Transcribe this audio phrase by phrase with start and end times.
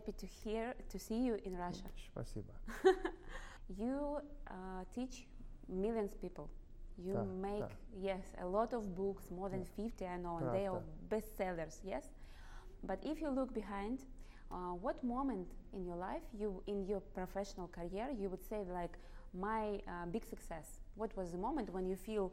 [0.00, 1.88] happy to hear to see you in Russia.
[2.12, 2.52] Спасибо.
[3.68, 5.26] You uh, teach
[5.68, 6.48] millions people.
[6.98, 7.68] You Да, make да.
[8.00, 9.66] yes a lot of books, more than Да.
[9.76, 11.08] 50 I know, and they are Правда.
[11.10, 11.80] bestsellers.
[11.84, 12.04] Yes,
[12.84, 13.98] but if you look behind,
[14.50, 18.96] uh, what moment in your life, you in your professional career, you would say like
[19.34, 20.80] my uh, big success?
[20.94, 22.32] What was the moment when you feel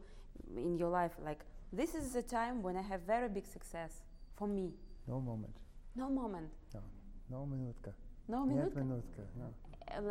[0.55, 4.03] in your life like this is the time when I have very big success
[4.38, 4.72] for me?
[5.08, 5.55] No moment.
[5.95, 6.52] No moment.
[6.73, 6.80] No.
[7.30, 7.92] No minutka.
[8.27, 8.80] No minutka.
[8.80, 8.98] Нет.
[9.36, 9.52] No.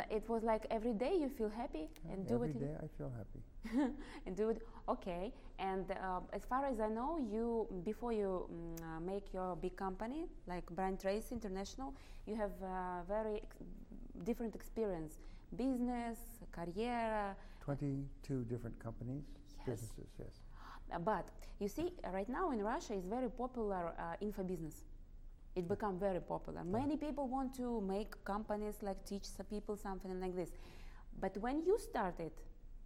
[0.10, 2.56] It was like every day you feel happy and do every it.
[2.56, 3.92] Every day I feel happy.
[4.26, 4.62] and do it.
[4.90, 5.32] Okay.
[5.60, 9.76] And uh, as far as I know, you before you mm, uh, make your big
[9.76, 11.94] company like Brian Tracy International,
[12.26, 12.52] you have
[13.08, 13.56] very ex
[14.24, 15.20] different experience:
[15.56, 16.18] business,
[16.52, 17.30] career.
[17.30, 19.26] Uh, Twenty-two different companies,
[19.68, 19.68] yes.
[19.68, 20.10] businesses.
[20.18, 20.42] Yes.
[21.04, 24.86] But you see, right now in Russia is very popular uh, info business
[25.58, 26.64] it become very popular.
[26.64, 30.52] Many people want to make companies like teach some people something like this.
[31.20, 32.32] But when you started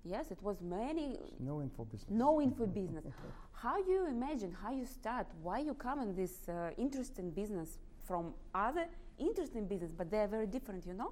[0.03, 2.09] yes it was many No info business.
[2.09, 3.05] no info business.
[3.63, 8.23] How you imagine how you start why you come in this uh, interesting business from
[8.55, 8.85] other
[9.19, 11.11] interesting business but they are very different you know?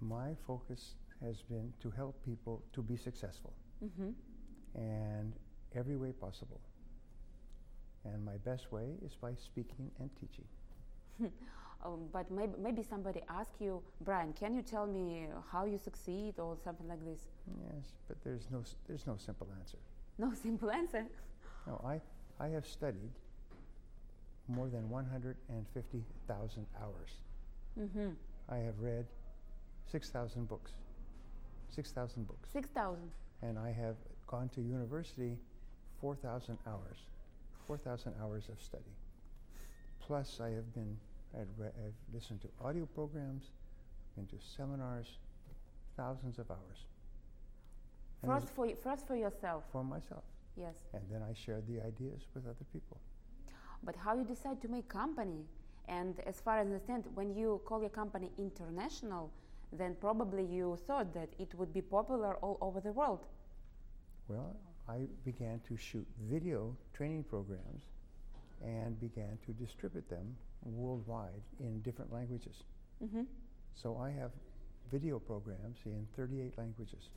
[0.00, 3.52] My focus has been to help people to be successful.
[3.96, 4.12] Hmm
[4.74, 5.32] and
[5.74, 6.60] every way possible.
[8.04, 10.44] And my best way is by speaking and teaching.
[11.84, 16.38] um, but maybe, maybe somebody ask you brian can you tell me how you succeed
[16.38, 17.28] or something like this
[17.66, 19.78] Yes, but there's no there's no simple answer.
[20.18, 21.04] no simple answer
[21.66, 22.00] No, I
[22.38, 23.12] I have studied
[24.48, 27.10] more than 150,000 hours.
[27.78, 28.10] hmm
[28.48, 29.06] I have read
[29.86, 30.72] 6,000 books.
[31.70, 32.48] 6,000 books.
[32.52, 33.10] 6000
[33.42, 33.96] And I have
[34.26, 35.38] gone to university
[36.00, 36.98] 4,000 hours.
[37.66, 38.94] 4,000 hours of study.
[40.00, 40.96] Plus, I have been,
[41.34, 43.44] I've, re- I've listened to audio programs,
[44.16, 45.18] been to seminars,
[45.96, 46.86] thousands of hours.
[48.22, 50.24] And first for, y- first for yourself for myself.
[50.56, 52.98] yes And then I shared the ideas with other people.
[53.82, 55.44] But how you decide to make company?
[55.88, 59.30] And as far as I understand, when you call your company international,
[59.72, 63.24] then probably you thought that it would be popular all over the world.
[64.28, 64.56] Well,
[64.88, 67.84] I began to shoot video training programs
[68.62, 72.64] and began to distribute them worldwide in different languages.
[73.00, 73.24] hmm
[73.74, 74.32] So I have
[74.90, 77.08] video programs in 38 languages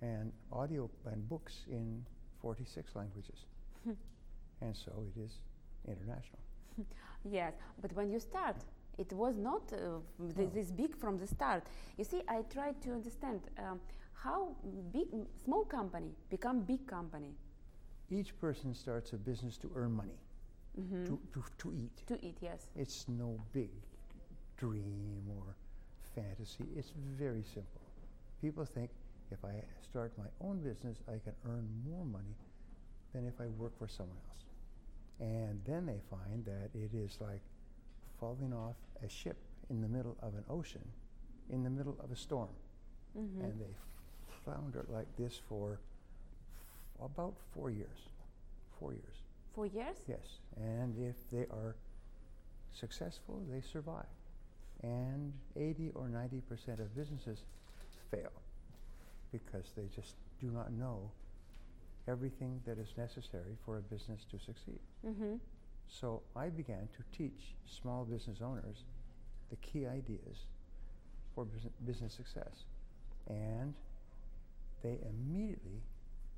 [0.00, 2.04] and audio and books in
[2.40, 3.44] 46 languages.
[4.60, 5.32] and so it is
[5.86, 6.40] international.
[7.24, 8.56] Yes, but when you start,
[8.98, 10.00] it was not uh,
[10.36, 10.50] th- No.
[10.54, 11.64] this big from the start.
[11.96, 13.80] You see, I tried to understand um,
[14.12, 14.54] how
[14.92, 15.08] big,
[15.44, 17.34] small company become big company
[18.10, 20.18] Each person starts a business to earn money,
[20.78, 21.06] Mhm.
[21.06, 22.06] to, to, to eat.
[22.06, 22.36] to eat.
[22.40, 22.68] Yes.
[22.76, 23.70] It's no big
[24.56, 25.54] dream or
[26.14, 26.64] fantasy.
[26.76, 27.80] It's very simple.
[28.40, 28.90] People think
[29.30, 32.36] if I start my own business, I can earn more money
[33.12, 34.44] than if I work for someone else.
[35.20, 37.42] And then they find that it is like
[38.20, 39.36] falling off a ship
[39.70, 40.84] in the middle of an ocean,
[41.50, 42.50] in the middle of a storm.
[43.16, 43.42] Mhm.
[43.44, 43.74] And they
[44.44, 48.08] flounder like this for f- about four years.
[48.78, 49.22] Four years.
[49.54, 49.96] Four years.
[50.06, 51.76] Yes, and if they are
[52.72, 54.06] successful, they survive.
[54.82, 57.42] And 80 or 90 percent of businesses
[58.10, 58.30] fail
[59.32, 61.10] because they just do not know
[62.06, 64.80] everything that is necessary for a business to succeed.
[65.04, 65.34] hmm
[65.88, 68.84] So I began to teach small business owners
[69.50, 70.46] the key ideas
[71.34, 71.46] for
[71.84, 72.64] business success.
[73.28, 73.74] And
[74.82, 75.82] they immediately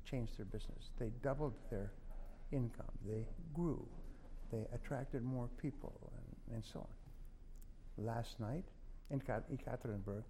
[0.05, 0.89] changed their business.
[0.99, 1.91] They doubled their
[2.51, 2.91] income.
[3.07, 3.85] They grew.
[4.51, 8.05] They attracted more people and, and so on.
[8.05, 8.65] Last night
[9.09, 10.23] in Kat- Ekaterinburg,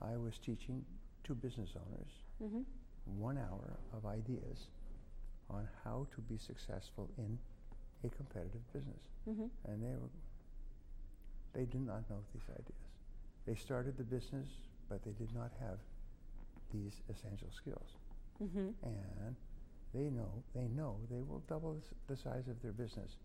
[0.00, 0.84] I was teaching
[1.24, 2.62] two business owners hmm
[3.16, 4.68] one hour of ideas
[5.50, 7.38] on how to be successful in
[8.04, 9.00] a competitive business.
[9.24, 10.10] hmm And they were,
[11.54, 12.84] they did not know these ideas.
[13.46, 14.48] They started the business,
[14.88, 15.78] but they did not have
[16.72, 17.96] these essential skills.
[18.38, 19.36] hmm And
[19.94, 21.76] they know, they know they will double
[22.08, 23.16] the size of their business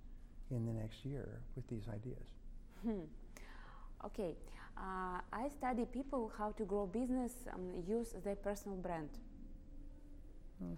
[0.51, 2.25] in the next year with these ideas.
[2.83, 3.01] Hmm.
[4.05, 4.35] Okay,
[4.77, 9.09] uh, I study people how to grow business, um, use their personal brand.
[10.59, 10.73] Hmm.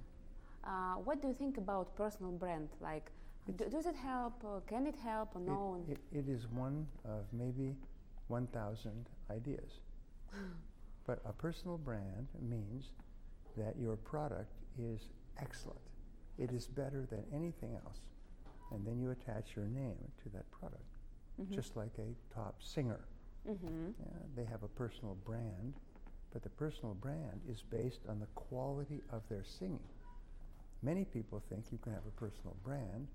[0.63, 2.69] Uh, what do you think about personal brand?
[2.81, 3.11] Like,
[3.57, 4.43] do, does it help?
[4.43, 5.83] Or can it help or It- no?
[5.87, 7.75] it- it is one of maybe
[8.27, 9.81] 1,000 ideas.
[11.05, 12.91] but a personal brand means
[13.57, 15.09] that your product is
[15.39, 15.79] excellent.
[16.37, 17.99] It is better than anything else.
[18.71, 20.83] And then you attach your name to that product.
[21.51, 23.01] just like a top singer.
[23.47, 23.87] Mm-hmm.
[23.99, 25.73] Yeah, they have a personal brand,
[26.31, 29.87] but the personal brand is based on the quality of their singing.
[30.81, 33.07] Many people think you can have a personal brand,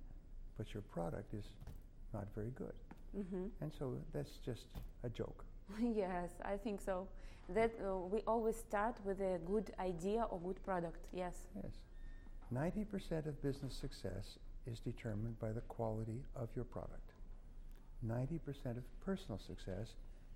[0.57, 1.45] but your product is
[2.13, 2.75] not very good.
[3.17, 3.47] Mm-hmm.
[3.61, 4.67] And so that's just
[5.05, 5.45] a joke.
[5.81, 7.09] yes, I think so.
[7.49, 11.07] That uh, we always start with a good idea or good product.
[11.13, 11.35] Yes.
[11.57, 11.73] Yes.
[12.55, 17.13] 90% of business success is determined by the quality of your product.
[18.07, 18.41] 90%
[18.77, 19.95] of personal success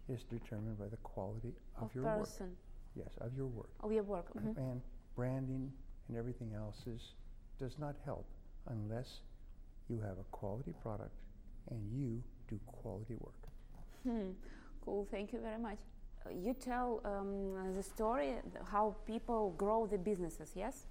[0.08, 2.18] is determined by the quality of, Of your work.
[2.20, 2.56] person.
[2.94, 3.70] Yes, of your work.
[3.80, 4.32] Of your work.
[4.34, 4.56] Mhm.
[4.56, 4.82] And
[5.16, 5.72] branding
[6.08, 7.14] and everything else is,
[7.58, 8.26] does not help
[8.66, 9.20] unless
[9.88, 11.14] you have a quality product
[11.70, 13.48] and you do quality work.
[14.04, 14.32] Hmm.
[14.84, 15.06] Cool.
[15.10, 15.78] Thank you very much.
[16.26, 20.52] Uh, You tell um, the story how people grow the businesses.
[20.54, 20.86] Yes.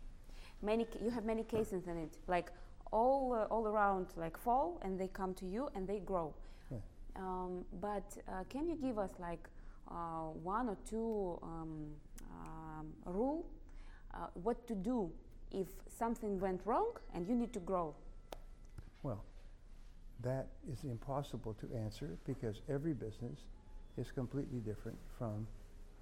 [0.63, 0.87] Many.
[1.03, 2.51] You have many cases in it, like
[2.91, 6.33] all uh, all around, like fall, and they come to you and they grow.
[6.71, 6.77] Yeah.
[7.17, 9.47] Um, but uh, can you give us like
[9.91, 11.87] uh, one or two um,
[12.31, 13.45] um, rule
[14.13, 15.11] uh, what to do
[15.51, 17.93] if something went wrong and you need to grow?
[19.03, 19.23] Well,
[20.21, 23.39] that is impossible to answer because every business
[23.97, 25.45] is completely different from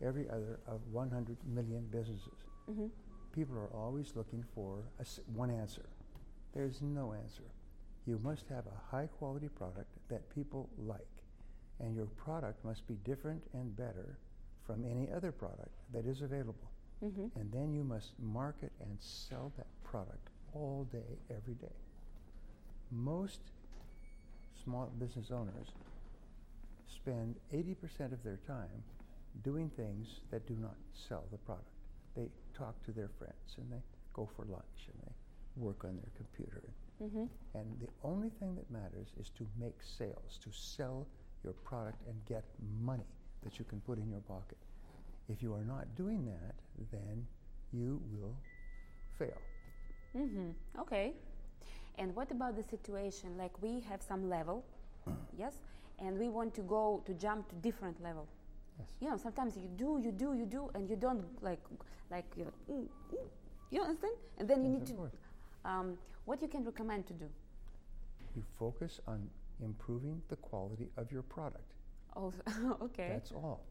[0.06, 2.40] every other of 100 million businesses.
[2.68, 2.88] hmm
[3.34, 5.86] People are always looking for a one answer.
[6.54, 7.44] There's no answer.
[8.06, 11.08] You must have a high quality product that people like,
[11.80, 14.18] and your product must be different and better
[14.66, 16.72] from any other product that is available.
[17.00, 21.76] hmm And then you must market and sell that product all day, every day.
[22.92, 23.40] Most
[24.64, 25.68] small business owners
[26.88, 28.84] spend 80% of their time
[29.44, 31.71] doing things that do not sell the product.
[32.16, 33.82] They talk to their friends and they
[34.14, 35.14] go for lunch and they
[35.56, 36.62] work on their computer.
[37.00, 41.08] hmm And the only thing that matters is to make sales, to sell
[41.44, 42.44] your product and get
[42.82, 43.10] money
[43.44, 44.58] that you can put in your pocket.
[45.30, 46.56] If you are not doing that,
[46.92, 47.26] then
[47.72, 48.36] you will
[49.18, 49.42] fail.
[50.16, 50.50] Mm-hmm.
[50.80, 51.14] Okay.
[51.98, 54.64] And what about the situation like we have some level,
[55.38, 55.60] yes,
[56.00, 58.28] and we want to go to jump to different level.
[58.82, 58.90] Yes.
[59.02, 61.62] You know, sometimes you do, you do, you do, and you don't like,
[62.10, 63.28] like you know, mm, mm,
[63.70, 64.14] you understand?
[64.38, 65.12] And then you Yes, need to.
[65.66, 67.30] Um, what you can recommend to do?
[68.36, 69.30] You focus on
[69.60, 71.74] improving the quality of your product.
[72.16, 72.34] Oh,
[72.82, 73.08] okay.
[73.10, 73.66] That's all.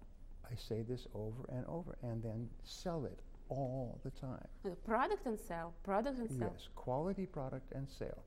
[0.51, 4.47] I say this over and over, and then sell it all the time.
[4.65, 6.53] Uh, Product and sell, product and sell.
[6.53, 8.25] Yes, quality product and sale.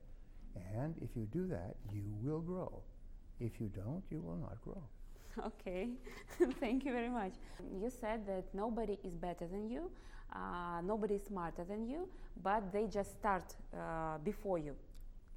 [0.74, 2.82] And if you do that, you will grow.
[3.40, 4.82] If you don't, you will not grow.
[5.46, 5.88] Okay,
[6.60, 7.32] thank you very much.
[7.80, 9.90] You said that nobody is better than you,
[10.32, 12.08] uh, nobody is smarter than you,
[12.42, 14.74] but they just start uh, before you.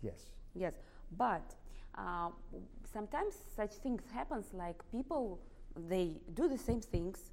[0.01, 0.31] Yes.
[0.53, 0.73] Yes,
[1.17, 1.55] but
[1.97, 2.29] uh,
[2.91, 5.39] sometimes such things happens like people
[5.89, 7.31] they do the same things,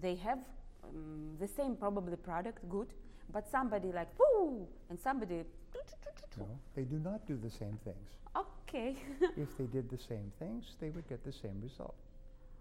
[0.00, 0.38] they have
[0.84, 2.88] um, the same probably product, good,
[3.32, 5.44] but somebody like whoo, and somebody
[6.38, 8.10] No, they do not do the same things.
[8.70, 8.96] Okay.
[9.36, 11.94] if they did the same things, they would get the same result.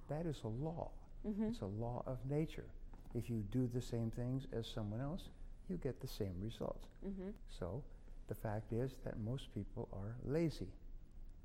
[0.07, 0.91] That is a law.
[1.25, 1.50] Mhm.
[1.50, 2.65] It's a law of nature.
[3.13, 5.29] If you do the same things as someone else,
[5.69, 6.88] you get the same results.
[7.06, 7.33] Mhm.
[7.50, 7.83] So
[8.27, 10.69] the fact is that most people are lazy.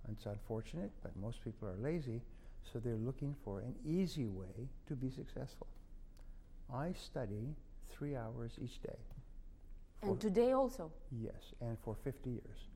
[0.09, 2.23] It's unfortunate, but most people are lazy,
[2.62, 5.66] so they're looking for an easy way to be successful.
[6.71, 7.54] I study
[7.88, 8.99] three hours each day.
[10.02, 10.92] And today also.
[11.11, 12.68] Yes, and for 50 years.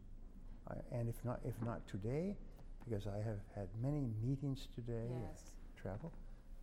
[0.69, 2.37] I, and if not, if not today,
[2.85, 5.53] because I have had many meetings today, Yes.
[5.81, 6.13] travel,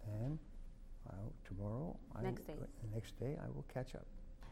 [0.05, 0.39] then
[1.09, 2.61] I'll, tomorrow, Next will- day.
[2.83, 4.05] the next day, I will catch up.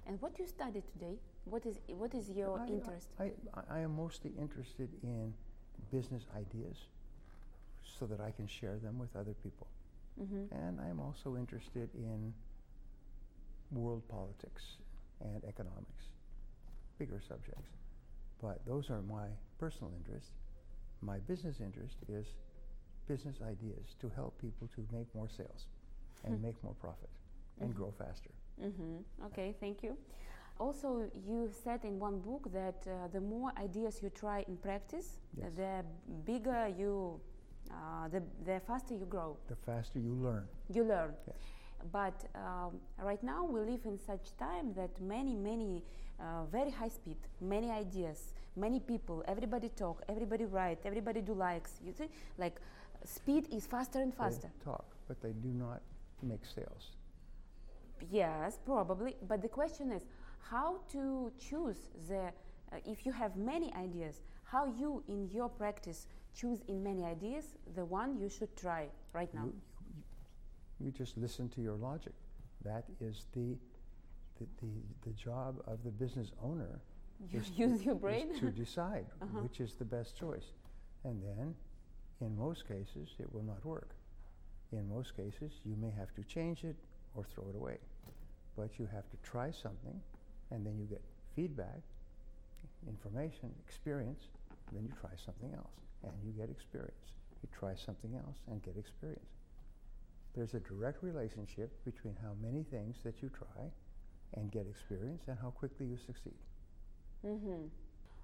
[0.06, 1.18] And what you study today?
[1.46, 3.08] What is what is your I- I- interest?
[3.20, 5.34] I, I, I am mostly interested in
[5.92, 6.78] business ideas
[7.98, 9.68] so that I can share them with other people.
[10.18, 12.34] hmm And I am also interested in
[13.72, 14.78] world politics
[15.22, 16.06] and economics,
[17.00, 17.70] bigger subjects.
[18.44, 20.32] But those are my personal interests.
[21.02, 22.28] My business interest is
[23.08, 25.68] business ideas to help people to make more sales
[26.26, 26.42] and Hmm.
[26.48, 27.10] make more profit
[27.62, 27.76] and Mhm.
[27.78, 28.32] grow faster.
[28.62, 28.98] Mm-hmm.
[29.28, 29.98] Okay, thank you.
[30.60, 35.20] Also, you said in one book that uh, the more ideas you try in practice,
[35.36, 35.52] Yes.
[35.56, 35.84] the
[36.26, 37.20] bigger you,
[37.72, 40.48] uh, the, the faster you grow, The faster you learn.
[40.70, 41.16] you learn.
[41.28, 41.36] Yes.
[41.92, 45.84] But um, right now we live in such time that many, many,
[46.20, 51.80] uh, very high speed, many ideas, many people, everybody talk, everybody write, everybody do likes.
[51.86, 52.60] You see, like
[53.06, 54.50] speed is faster and faster.
[54.60, 55.82] They talk, but they do not
[56.22, 56.92] make sales.
[58.12, 59.16] Yes, probably.
[59.28, 60.04] But the question is
[60.40, 61.78] how to choose
[62.08, 62.32] the
[62.74, 67.46] uh, if you have many ideas, how you in your practice choose in many ideas
[67.76, 69.46] the one you should try right now?
[69.46, 69.54] You,
[70.80, 72.14] you, you just listen to your logic.
[72.64, 73.58] That is the,
[74.62, 76.80] the, the, the job of the business owner.
[77.32, 78.40] You is use to, your is brain?
[78.40, 79.40] to decide Uh-huh.
[79.42, 80.52] which is the best choice.
[81.04, 81.56] And then,
[82.22, 83.90] in most cases, it will not work.
[84.72, 86.76] In most cases, you may have to change it
[87.16, 87.78] or throw it away.
[88.56, 90.00] But you have to try something,
[90.52, 91.02] and then you get
[91.36, 91.82] feedback,
[92.88, 94.24] information, experience,
[94.72, 95.74] then you try something else,
[96.04, 97.18] and you get experience.
[97.42, 99.30] You try something else and get experience.
[100.36, 103.70] There's a direct relationship between how many things that you try
[104.36, 106.34] and get experience and how quickly you succeed.
[107.26, 107.68] Mm-hmm.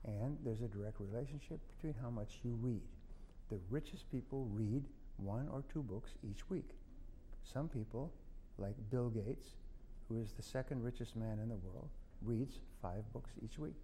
[0.05, 2.81] And there's a direct relationship between how much you read.
[3.49, 4.85] The richest people read
[5.17, 6.69] one or two books each week.
[7.43, 8.11] Some people,
[8.57, 9.49] like Bill Gates,
[10.07, 11.89] who is the second richest man in the world,
[12.21, 13.75] reads five books each week.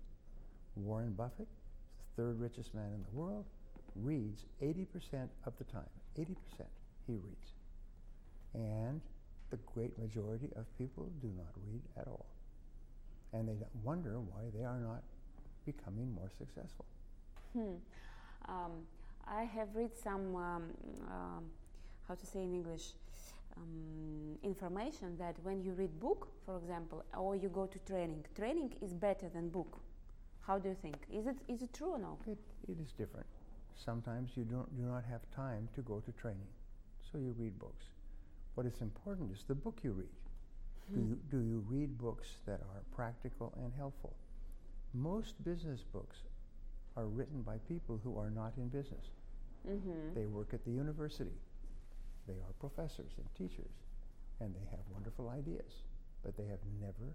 [0.75, 1.47] Warren Buffett,
[2.15, 3.45] the third richest man in the world,
[3.95, 4.87] reads 80%
[5.45, 5.89] of the time.
[6.17, 6.35] 80%
[7.07, 7.53] he reads.
[8.53, 9.01] And
[9.49, 12.25] the great majority of people do not read at all.
[13.33, 15.03] And they wonder why they are not
[15.65, 16.85] becoming more successful.
[17.53, 17.75] Hmm.
[18.47, 18.71] Um,
[19.27, 20.63] I have read some, um,
[21.09, 21.43] um,
[22.07, 22.93] how to say in English,
[23.57, 28.73] um, information that when you read book, for example, or you go to training, training
[28.81, 29.79] is better than book.
[30.41, 30.97] How do you think?
[31.11, 32.19] Is it is it true or no?
[32.27, 32.37] It,
[32.67, 33.25] it is different.
[33.75, 36.47] Sometimes you don't, do not have time to go to training,
[37.11, 37.85] so you read books.
[38.55, 40.07] What is important is the book you read.
[40.93, 41.09] Do, Hmm.
[41.09, 44.13] you, do you read books that are practical and helpful?
[44.93, 46.17] Most business books
[46.95, 49.05] are written by people who are not in business.
[49.67, 50.13] Mm-hmm.
[50.13, 51.37] They work at the university.
[52.27, 53.73] They are professors and teachers,
[54.39, 55.83] and they have wonderful ideas,
[56.23, 57.13] but they have never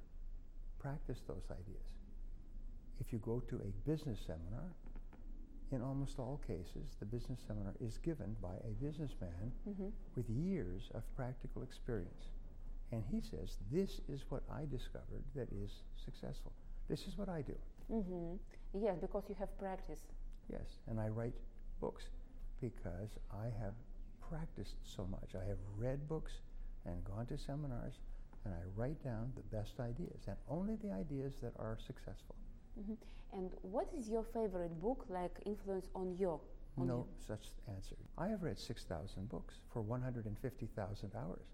[0.78, 1.87] practiced those ideas.
[3.00, 4.75] If you go to a business seminar,
[5.73, 9.89] in almost all cases, the business seminar is given by a businessman Mm-hmm.
[10.17, 12.31] with years of practical experience.
[12.93, 15.71] And he says, This is what I discovered that is
[16.05, 16.53] successful.
[16.89, 17.55] This is what I do.
[17.93, 18.37] Mm-hmm.
[18.85, 20.00] Yes, because you have practice.
[20.50, 21.35] Yes, and I write
[21.81, 22.05] books
[22.61, 23.75] because I have
[24.29, 25.31] practiced so much.
[25.41, 26.33] I have read books
[26.85, 27.95] and gone to seminars,
[28.45, 32.35] and I write down the best ideas, and only the ideas that are successful.
[32.87, 32.94] Hmm
[33.32, 36.40] And what is your favorite book, like influence on you?
[36.78, 37.06] On no you?
[37.26, 37.96] such answer.
[38.18, 41.46] I have read 6,000 books for 150,000 hours.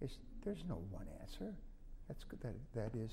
[0.00, 1.54] It's, there's no one answer.
[2.06, 2.40] That's good.
[2.40, 3.10] That, that is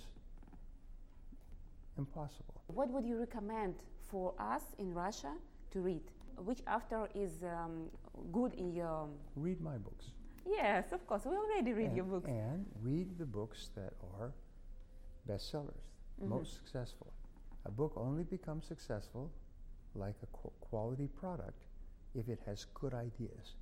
[1.97, 2.61] impossible.
[2.67, 3.75] What would you recommend
[4.09, 5.33] for us in Russia
[5.71, 6.01] to read?
[6.37, 7.89] Which author is um,
[8.31, 9.07] good in your?
[9.35, 10.11] Read my books.
[10.45, 11.25] Yes, of course.
[11.25, 12.29] We already read and, your books.
[12.29, 14.31] And read the books that are
[15.27, 15.81] bestsellers,
[16.21, 16.27] Mhm.
[16.29, 17.11] most successful.
[17.65, 19.31] A book only becomes successful
[19.95, 21.63] like a quality product
[22.13, 23.55] if it has good ideas.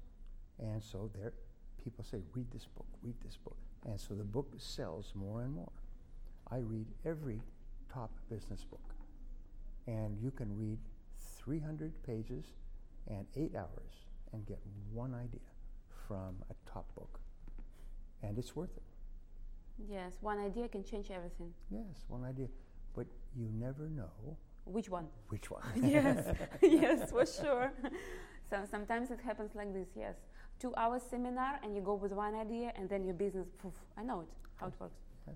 [0.60, 1.34] And so there,
[1.84, 3.58] people say, read this book, read this book.
[3.86, 5.72] And so the book sells more and more.
[6.52, 7.42] I read every
[7.92, 8.94] top business book.
[9.88, 10.80] And you can read
[11.40, 12.46] 300 pages
[13.08, 14.60] and eight hours and get
[14.92, 15.42] one idea
[16.08, 17.20] from a top book.
[18.22, 18.84] And it's worth it.
[19.90, 21.54] Yes, one idea can change everything.
[21.70, 22.48] Yes, one idea.
[22.96, 25.08] But you never know Which one?
[25.30, 25.64] which one.
[25.84, 27.72] yes, yes, for sure.
[28.50, 29.90] So sometimes it happens like this.
[29.96, 30.16] Yes,
[30.60, 33.48] two hours seminar and you go with one idea and then your business.
[33.62, 35.00] Poof, I know it how it works.
[35.28, 35.36] yes.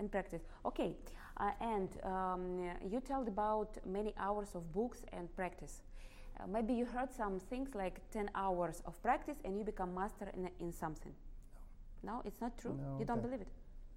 [0.00, 0.96] In practice, okay.
[1.38, 5.82] Uh, and um, you told about many hours of books and practice.
[6.38, 10.30] Uh, maybe you heard some things like 10 hours of practice and you become master
[10.34, 11.12] in, in something.
[12.02, 12.76] No, it's not true.
[12.78, 13.48] No, you don't believe it.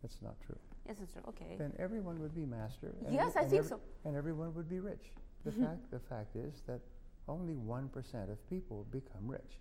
[0.02, 0.58] That's not true.
[0.90, 0.98] Yes.
[1.28, 1.56] Okay.
[1.58, 2.96] Then everyone would be master.
[3.06, 3.80] and Yes, I and think so.
[4.06, 5.12] And everyone would be rich.
[5.46, 5.62] The Mhm.
[5.66, 6.82] fact, the fact is that
[7.28, 9.60] only one percent of people become rich.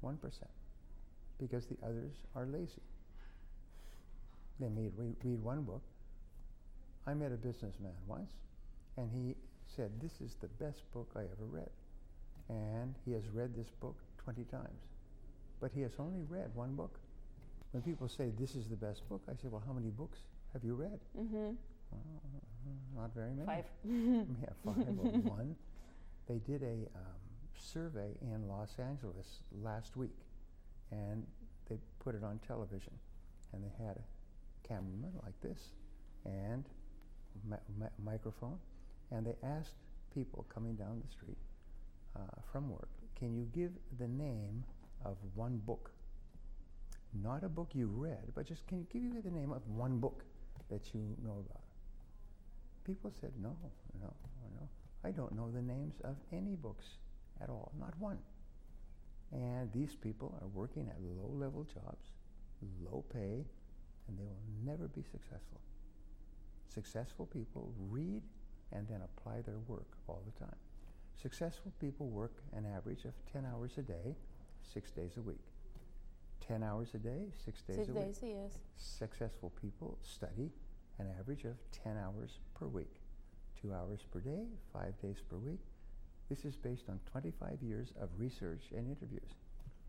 [0.00, 0.50] One percent,
[1.38, 2.82] because the others are lazy.
[4.58, 5.82] They may read, read one book.
[7.06, 8.32] I met a businessman once,
[8.96, 11.70] and he said, "This is the best book I ever read,"
[12.48, 14.82] and he has read this book twenty times,
[15.60, 16.98] but he has only read one book.
[17.70, 20.18] When people say this is the best book, I say, "Well, how many books
[20.54, 21.50] have you read?" Mm-hmm.
[21.92, 21.96] Uh,
[22.96, 23.46] not very many.
[23.46, 23.64] Five.
[23.84, 25.54] yeah, five or one.
[26.26, 27.20] They did a um,
[27.58, 30.16] survey in Los Angeles last week,
[30.90, 31.26] and
[31.68, 32.92] they put it on television,
[33.52, 35.58] and they had a cameraman like this,
[36.24, 36.64] and
[37.48, 38.58] mi- mi- microphone,
[39.10, 39.74] and they asked
[40.14, 41.36] people coming down the street
[42.16, 42.20] uh,
[42.50, 44.64] from work, "Can you give the name
[45.04, 45.90] of one book?
[47.22, 49.98] Not a book you read, but just can you give you the name of one
[49.98, 50.24] book
[50.74, 51.62] that you know about?"
[52.84, 53.56] people said, no,
[54.00, 54.12] no,
[54.60, 54.68] no.
[55.04, 56.84] I don't know the names of any books
[57.40, 58.18] at all, not one.
[59.32, 62.04] And these people are working at low level jobs,
[62.82, 63.44] low pay,
[64.08, 65.60] and they will never be successful.
[66.68, 68.22] Successful people read
[68.72, 70.56] and then apply their work all the time.
[71.20, 74.14] Successful people work an average of 10 hours a day,
[74.62, 75.44] six days a week.
[76.46, 78.34] 10 hours a day, six days Six a days, week.
[78.42, 78.58] yes.
[78.76, 80.50] Successful people study
[80.98, 83.00] an average of 10 hours per week,
[83.60, 85.60] two hours per day, five days per week.
[86.28, 89.34] This is based on 25 years of research and interviews.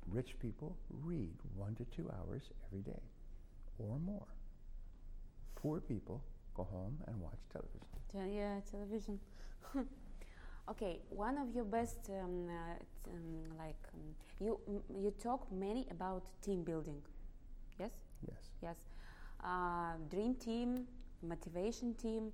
[0.08, 3.02] Rich people read one to two hours every day
[3.80, 4.28] or more.
[5.56, 6.22] Poor people
[6.56, 7.88] go home and watch television.
[8.12, 9.20] Te- Yeah, television.
[10.70, 15.88] okay, one of your best, um, uh, um, like um, you, m- you talk many
[15.92, 17.02] about team building.
[17.80, 17.92] Yes,
[18.28, 18.52] Yes.
[18.62, 18.78] yes.
[19.44, 20.88] Uh, dream team,
[21.22, 22.32] motivation team,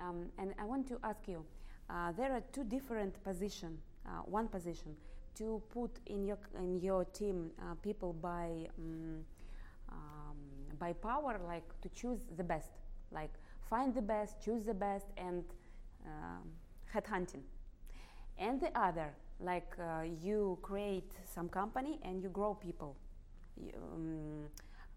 [0.00, 1.44] um, and I want to ask you.
[1.90, 3.78] Uh, there are two different position.
[4.06, 4.94] Uh, one position
[5.34, 9.24] to put in your in your team uh, people by um,
[9.90, 10.36] um,
[10.78, 12.70] by power, like to choose the best,
[13.12, 13.32] like
[13.68, 15.44] find the best, choose the best, and
[16.06, 16.42] um,
[16.94, 17.42] headhunting.
[18.38, 22.96] And the other, like uh, you create some company and you grow people.
[23.56, 24.44] You, um,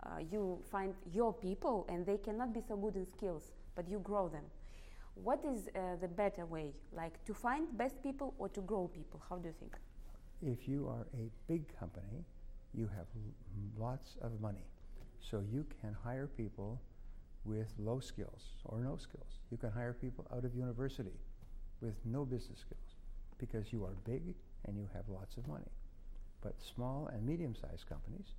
[0.05, 3.99] uh, you find your people, and they cannot be so good in skills, but you
[3.99, 4.43] grow them.
[5.15, 9.21] What is uh, the better way, like to find best people or to grow people?
[9.29, 9.75] How do you think?
[10.41, 12.25] If you are a big company,
[12.73, 13.07] you have
[13.77, 14.65] lots of money.
[15.19, 16.81] So you can hire people
[17.45, 19.39] with low skills or no skills.
[19.49, 21.17] You can hire people out of university
[21.81, 22.95] with no business skills
[23.37, 24.35] because you are big
[24.65, 25.71] and you have lots of money.
[26.41, 28.33] But small and medium sized companies,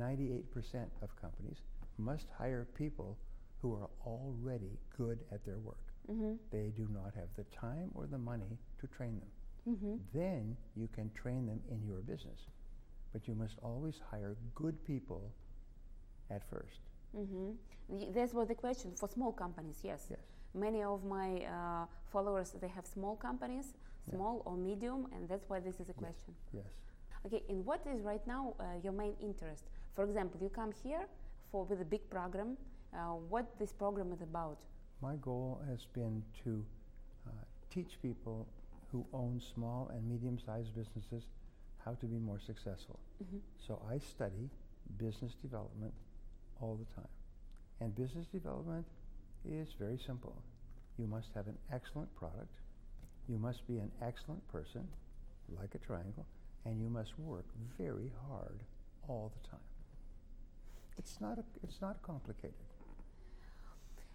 [0.00, 1.58] 98% of companies
[1.98, 3.18] must hire people
[3.60, 5.84] who are already good at their work.
[6.10, 6.34] Mm-hmm.
[6.50, 9.28] They do not have the time or the money to train them
[9.68, 9.96] Mm-hmm.
[10.14, 12.40] then you can train them in your business.
[13.12, 15.32] But you must always hire good people
[16.30, 16.80] at first.
[17.16, 18.12] Mm-hmm.
[18.12, 19.80] This was the question for small companies.
[19.82, 20.06] Yes.
[20.10, 20.20] Yes.
[20.54, 23.74] Many of my uh, followers they have small companies,
[24.06, 24.14] Yeah.
[24.14, 26.04] small or medium, and that's why this is a Yes.
[26.04, 26.34] question.
[26.52, 26.66] Yes.
[27.26, 29.64] Okay, and what is right now uh, your main interest?
[29.94, 31.06] For example, you come here
[31.50, 32.56] for with a big program.
[32.94, 34.58] Uh, what this program is about?
[35.02, 36.64] My goal has been to
[37.26, 37.30] uh,
[37.72, 38.46] teach people
[38.90, 41.24] who own small and medium sized businesses
[41.84, 42.98] how to be more successful.
[43.22, 43.38] Mm-hmm.
[43.66, 44.50] So I study
[44.98, 45.92] business development
[46.60, 47.08] all the time.
[47.80, 48.86] And business development
[49.48, 50.42] is very simple.
[50.98, 52.52] You must have an excellent product,
[53.28, 54.86] you must be an excellent person,
[55.58, 56.26] like a triangle,
[56.66, 57.46] and you must work
[57.78, 58.60] very hard
[59.08, 59.60] all the time.
[60.98, 62.54] It's not, a, it's not complicated.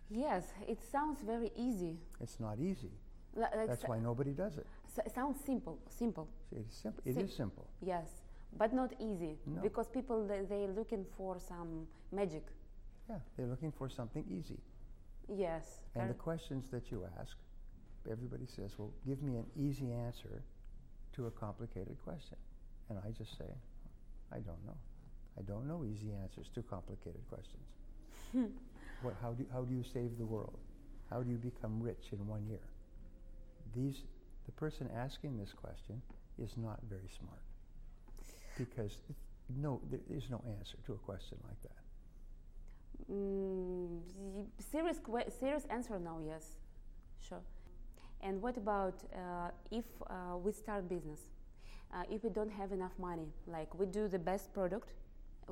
[0.09, 1.97] Yes, it sounds very easy.
[2.21, 2.91] It's not easy.
[3.35, 4.65] Like That's why nobody does it.
[4.97, 6.27] s- sounds simple, simple.
[6.49, 7.01] See, It's simple.
[7.05, 7.67] It Sim- is simple.
[7.81, 8.07] Yes,
[8.57, 9.61] but not easy No.
[9.61, 12.43] because people they, they're looking for some magic.
[13.09, 14.59] Yeah, they're looking for something easy.
[15.27, 15.79] Yes.
[15.95, 17.35] And the questions that you ask,
[18.09, 20.43] everybody says, well, give me an easy answer
[21.13, 22.37] to a complicated question.
[22.89, 23.49] And I just say,
[24.31, 24.77] I don't know.
[25.37, 27.65] I don't know easy answers to complicated questions.
[29.01, 30.57] what, how, do, how do you save the world?
[31.09, 32.65] How do you become rich in one year?
[33.75, 34.03] These,
[34.45, 36.01] the person asking this question
[36.41, 37.41] is not very smart
[38.57, 38.97] because
[39.55, 41.85] no, there is no answer to a question like that.
[43.11, 43.99] Mm,
[44.71, 44.99] serious,
[45.39, 46.57] serious answer now, yes,
[47.27, 47.41] sure.
[48.21, 51.19] And what about uh, if uh, we start business?
[51.93, 54.89] Uh, if we don't have enough money, like we do the best product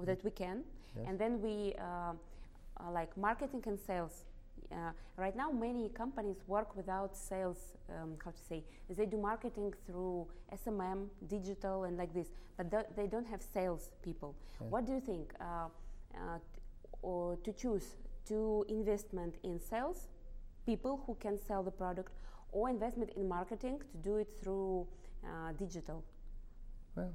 [0.02, 0.64] that we can,
[0.96, 1.06] Yes?
[1.08, 4.26] and then we uh, uh, like marketing and sales.
[4.72, 7.58] Uh, right now, many companies work without sales.
[7.90, 8.64] Um, how to say?
[8.90, 12.28] They do marketing through SMM, digital, and like this,
[12.58, 14.36] but th- they don't have sales people.
[14.70, 15.34] What do you think?
[15.40, 15.68] Uh,
[16.16, 16.62] uh, t-
[17.02, 17.96] or to choose
[18.28, 20.08] to investment in sales,
[20.66, 22.14] people who can sell the product,
[22.52, 24.88] or investment in marketing to do it through
[25.24, 26.04] uh, digital.
[26.96, 27.12] Well,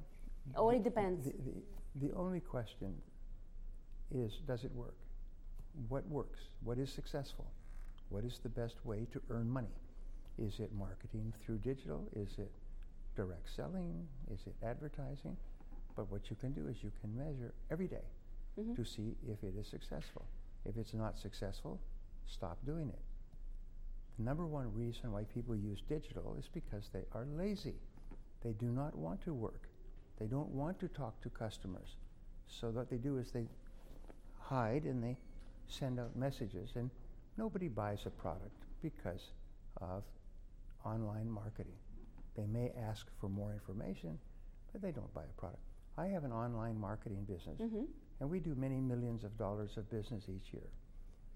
[0.56, 1.24] Or it depends.
[1.26, 1.54] The, the,
[2.00, 2.94] the only question
[4.10, 4.96] is does it work?
[5.88, 6.40] What works?
[6.62, 7.46] What is successful?
[8.08, 9.74] What is the best way to earn money?
[10.38, 12.08] Is it marketing through digital?
[12.14, 12.50] Is it
[13.16, 14.06] direct selling?
[14.32, 15.36] Is it advertising?
[15.96, 18.04] But what you can do is you can measure every day
[18.56, 18.76] Mhm.
[18.76, 20.26] to see if it is successful.
[20.64, 21.80] If it's not successful,
[22.26, 23.00] stop doing it.
[24.16, 27.80] The number one reason why people use digital is because they are lazy.
[28.40, 29.68] They do not want to work.
[30.18, 31.96] They don't want to talk to customers.
[32.48, 33.46] So what they do is they
[34.40, 35.16] hide and they
[35.68, 36.90] send out messages and
[37.36, 39.32] nobody buys a product because
[39.80, 40.02] of
[40.84, 41.76] online marketing.
[42.36, 44.18] They may ask for more information,
[44.72, 45.62] but they don't buy a product.
[45.96, 47.84] I have an online marketing business, Mm-hmm.
[48.20, 50.68] and we do many millions of dollars of business each year.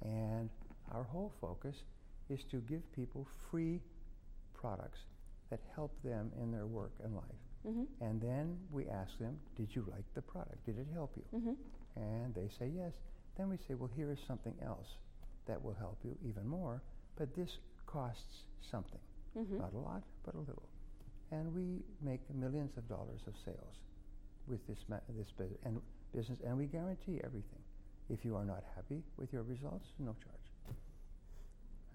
[0.03, 0.49] And
[0.93, 1.83] our whole focus
[2.29, 3.81] is to give people free
[4.55, 5.01] products
[5.51, 7.42] that help them in their work and life.
[7.67, 8.05] Mm-hmm.
[8.05, 10.65] And then we ask them, Did you like the product?
[10.67, 11.39] Did it help you?
[11.39, 11.53] Mm-hmm.
[12.01, 12.93] And they say yes.
[13.37, 14.97] Then we say, Well, here is something else
[15.47, 16.83] that will help you even more,
[17.17, 18.99] but this costs something.
[19.37, 19.59] Mm-hmm.
[19.59, 20.69] Not a lot, but a little.
[21.31, 23.77] And we make millions of dollars of sales
[24.47, 25.81] with this, ma- this bu- and
[26.15, 27.63] business, and we guarantee everything.
[28.11, 30.77] If you are not happy with your results, no charge.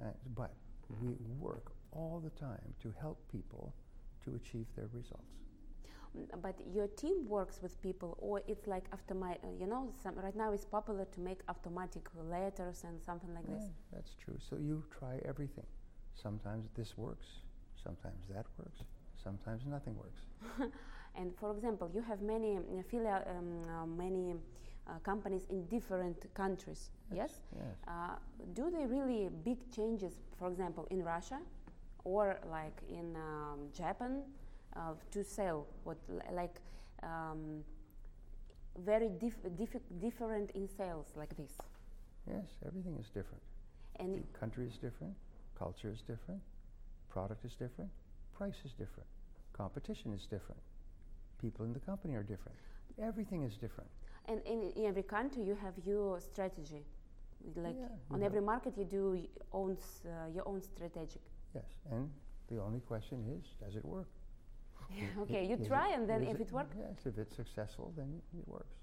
[0.02, 0.52] Uh, but
[1.02, 3.74] we work all the time to help people
[4.24, 5.26] to achieve their results.
[6.42, 9.42] But your team works with people, or it's like after automatic.
[9.60, 13.70] You know, some, right now it's popular to make automatic letters and something like this.
[13.94, 14.38] That's true.
[14.50, 15.66] So you try everything.
[16.16, 17.28] Sometimes this works,
[17.84, 18.82] sometimes that works,
[19.24, 20.22] sometimes nothing works.
[21.16, 24.36] And for example, you have many uh, filia- um, uh, many
[24.88, 26.92] uh, companies in different countries.
[27.14, 27.42] Yes.
[27.56, 27.76] Yes.
[27.88, 28.16] Uh,
[28.54, 31.40] do they really big changes, for example, in Russia,
[32.04, 34.22] or like in um, Japan,
[34.78, 35.98] uh, to sell what
[36.34, 36.62] like
[37.04, 37.64] um,
[38.78, 41.58] very dif- diffi- different in sales like this?
[42.28, 43.42] Yes, everything is different.
[44.00, 45.16] And The country is different,
[45.58, 46.42] culture is different,
[47.10, 47.92] product is different,
[48.34, 49.08] price is different,
[49.54, 50.62] competition is different,
[51.42, 52.58] people in the company are different.
[53.02, 53.90] Everything is different.
[54.26, 56.84] and in, in every country you have your strategy.
[57.56, 61.22] Like Yeah, on every market you do y- own uh, your own strategic.
[61.56, 62.10] Yes, and
[62.50, 64.08] the only question is, does it work?
[65.22, 66.76] Okay, you is try it- and then if it works.
[66.78, 68.76] Yes, if it's successful, then it works.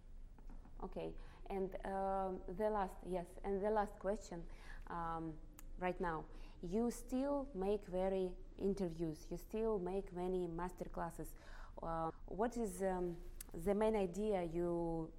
[0.82, 1.12] Okay,
[1.50, 4.42] and um, the last, yes, and the last question
[4.90, 5.32] um,
[5.80, 6.24] right now.
[6.62, 11.34] You still make very interviews, you still make many master classes.
[11.82, 13.16] Uh, what is um,
[13.64, 15.10] the main idea you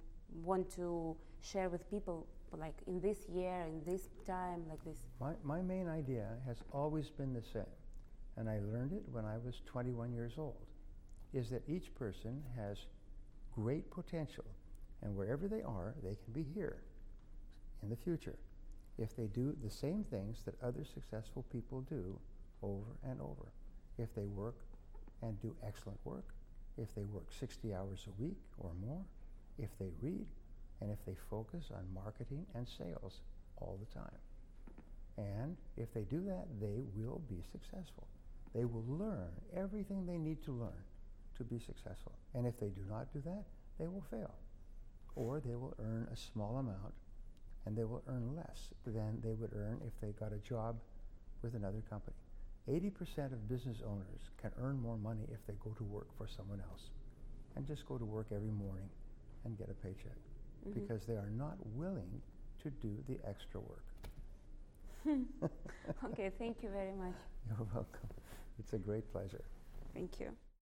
[0.44, 4.98] want to share with people, like in this year, in this time, like this?
[5.20, 7.70] My, my main idea has always been the same,
[8.36, 10.56] and I learned it when I was 21 years old,
[11.36, 12.78] is that each person has
[13.54, 14.44] great potential,
[15.02, 16.78] and wherever they are, they can be here
[17.82, 18.36] in the future
[18.98, 22.18] if they do the same things that other successful people do
[22.62, 23.52] over and over.
[23.98, 24.56] If they work
[25.20, 26.24] and do excellent work,
[26.78, 29.04] if they work 60 hours a week or more,
[29.58, 30.26] if they read,
[30.80, 33.20] and if they focus on marketing and sales
[33.58, 34.18] all the time.
[35.18, 38.06] And if they do that, they will be successful.
[38.54, 40.82] They will learn everything they need to learn
[41.38, 42.12] to be successful.
[42.34, 43.44] And if they do not do that,
[43.78, 44.34] they will fail.
[45.14, 46.94] Or they will earn a small amount
[47.64, 50.76] and they will earn less than they would earn if they got a job
[51.42, 52.16] with another company.
[52.68, 56.60] 80% of business owners can earn more money if they go to work for someone
[56.70, 56.90] else
[57.56, 58.88] and just go to work every morning
[59.44, 60.18] and get a paycheck
[60.66, 60.74] Mhm.
[60.74, 62.20] because they are not willing
[62.62, 63.84] to do the extra work.
[66.04, 67.14] okay, thank you very much.
[67.48, 68.08] You're welcome.
[68.58, 69.44] It's a great pleasure.
[69.94, 70.36] Thank you.